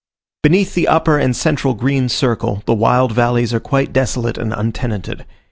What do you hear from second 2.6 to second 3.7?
the wild valleys are